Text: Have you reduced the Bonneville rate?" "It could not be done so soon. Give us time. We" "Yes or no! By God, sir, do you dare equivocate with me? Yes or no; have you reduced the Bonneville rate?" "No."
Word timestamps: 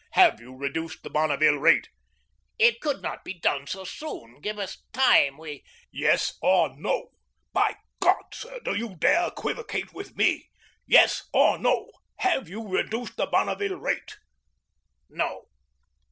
Have 0.13 0.39
you 0.41 0.57
reduced 0.57 1.03
the 1.03 1.11
Bonneville 1.11 1.57
rate?" 1.59 1.89
"It 2.57 2.81
could 2.81 3.03
not 3.03 3.23
be 3.23 3.35
done 3.35 3.67
so 3.67 3.83
soon. 3.83 4.41
Give 4.41 4.57
us 4.57 4.81
time. 4.93 5.37
We" 5.37 5.63
"Yes 5.91 6.39
or 6.41 6.75
no! 6.75 7.11
By 7.53 7.75
God, 7.99 8.33
sir, 8.33 8.59
do 8.65 8.73
you 8.73 8.95
dare 8.95 9.27
equivocate 9.27 9.93
with 9.93 10.17
me? 10.17 10.49
Yes 10.87 11.29
or 11.31 11.59
no; 11.59 11.91
have 12.17 12.49
you 12.49 12.67
reduced 12.67 13.15
the 13.15 13.27
Bonneville 13.27 13.77
rate?" 13.77 14.17
"No." 15.07 15.49